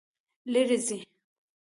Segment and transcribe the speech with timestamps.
[0.51, 0.99] لیرې ځئ